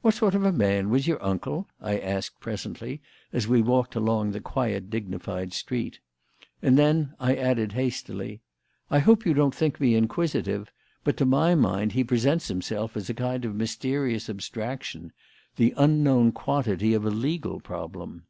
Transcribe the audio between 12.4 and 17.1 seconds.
himself as a kind of mysterious abstraction; the unknown quantity of a